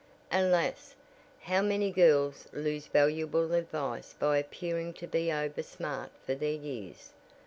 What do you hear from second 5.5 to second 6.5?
smart for